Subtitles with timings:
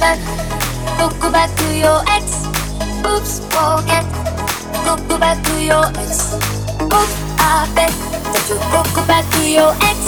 [0.00, 0.18] back,
[0.98, 2.46] go go back to your ex.
[3.04, 4.04] Oops, forget,
[4.84, 6.34] go go back to your ex.
[6.82, 7.90] Oops, I bet
[8.30, 9.98] that you go go back to your ex.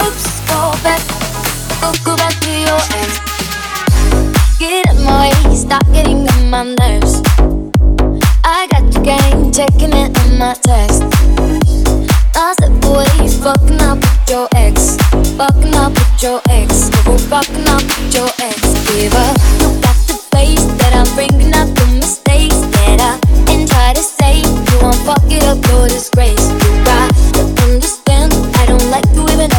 [0.00, 1.02] Oops, go back,
[1.80, 3.20] go go back to your ex.
[4.58, 7.20] Get out my way, stop getting on my nerves.
[8.44, 11.02] I got your game, checking it on my text.
[12.36, 14.96] I said, boy, you fucking up with your ex.
[15.36, 16.88] Fucking up with your ex.
[17.28, 18.69] Fucking up with your ex.
[18.90, 23.14] Face that I'm bringing up the mistakes that I
[23.64, 24.42] try to say.
[24.42, 26.50] You won't fuck it up, your disgrace.
[26.50, 28.34] You got to understand.
[28.58, 29.06] I don't like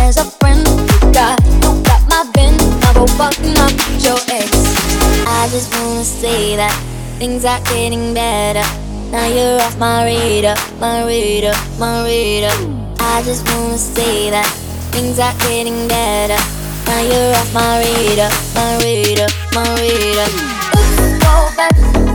[0.03, 0.67] as a friend.
[0.67, 1.39] You got,
[2.11, 2.27] my
[2.93, 3.71] go fucking up
[4.03, 4.51] your ex.
[5.25, 6.75] I just wanna say that
[7.17, 8.67] things are getting better.
[9.11, 12.51] Now you're off my radar, my radar, my radar.
[12.99, 14.49] I just wanna say that
[14.91, 16.41] things are getting better.
[16.91, 20.27] Now you're off my radar, my radar, my radar.
[20.75, 22.10] Oops, go back,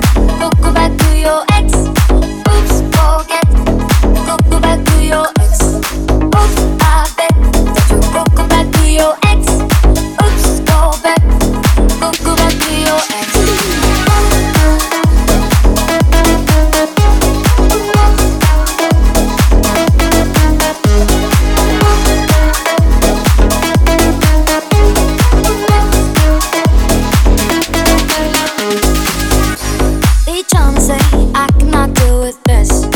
[30.86, 30.98] Say
[31.34, 32.86] I cannot deal with this.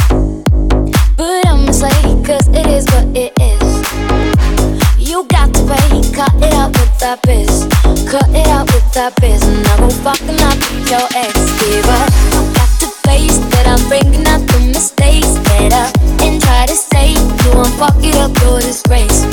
[1.16, 1.90] But I'ma say,
[2.24, 3.68] cause it is what it is.
[4.96, 7.66] You got to pay, cut it out with that biz.
[8.08, 9.42] Cut it out with that biz.
[9.42, 11.34] And I go fucking up with your ex.
[11.58, 12.10] Give up.
[12.32, 15.36] You got to face that I'm bringing up the mistakes.
[15.50, 15.90] Get up
[16.22, 19.26] and try to say you won't fuck it up, your disgrace.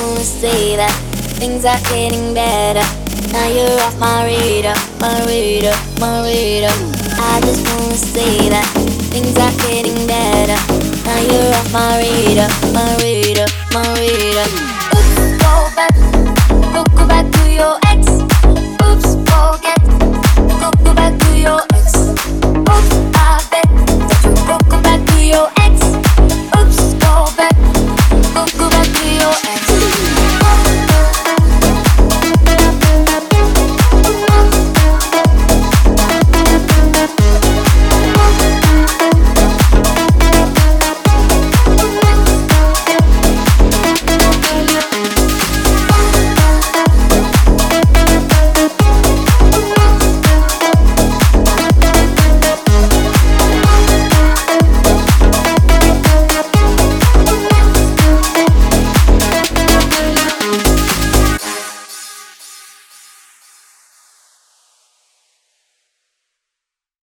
[0.00, 0.92] Wanna say that
[1.40, 2.86] things are getting better.
[3.32, 6.70] Now you're off my radar, my radar, my radar.
[7.18, 8.66] I just wanna say that
[9.10, 10.58] things are getting better.
[11.04, 14.77] Now you're off my radar, my radar, my radar.